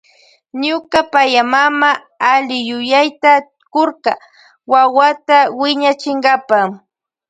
[0.63, 1.89] Ñuka payamama
[2.31, 3.31] alliyuyayta
[3.73, 4.11] kurka
[4.71, 6.59] wawata wiñachinkapa.